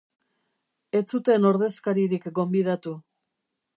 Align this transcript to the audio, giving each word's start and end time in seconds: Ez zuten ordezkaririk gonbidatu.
Ez 0.99 1.03
zuten 1.15 1.45
ordezkaririk 1.51 2.25
gonbidatu. 2.41 2.95